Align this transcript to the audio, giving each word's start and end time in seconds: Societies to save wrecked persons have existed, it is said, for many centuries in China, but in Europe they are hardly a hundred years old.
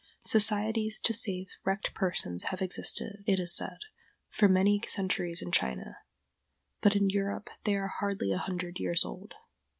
Societies 0.25 0.99
to 0.99 1.13
save 1.13 1.45
wrecked 1.63 1.93
persons 1.93 2.45
have 2.45 2.59
existed, 2.59 3.23
it 3.27 3.39
is 3.39 3.55
said, 3.55 3.77
for 4.29 4.47
many 4.49 4.81
centuries 4.87 5.43
in 5.43 5.51
China, 5.51 5.99
but 6.81 6.95
in 6.95 7.11
Europe 7.11 7.51
they 7.65 7.75
are 7.75 7.87
hardly 7.99 8.31
a 8.31 8.39
hundred 8.39 8.79
years 8.79 9.05
old. 9.05 9.35